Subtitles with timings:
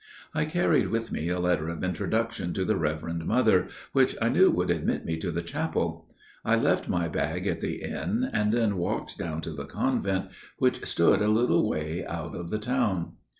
[0.33, 4.49] I carried with me a letter of introduction to the Reverend Mother, which I knew
[4.49, 6.09] would admit me to the chapel.
[6.43, 10.83] I left my bag at the inn, and then walked down to the convent, which
[10.87, 13.11] stood a little way out of the town.